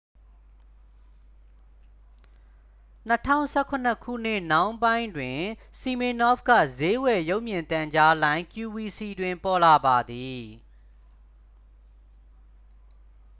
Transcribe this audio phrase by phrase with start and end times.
[3.09, 5.39] 2017 ခုနှစ်နှောင်းပိုင်းတွင်
[5.79, 10.43] စီမင်နော့ဖ်က စျေးဝယ် ရုပ်မြင်သံကြားလိုင်း qvc တွင် ပေါ်လာပါသည်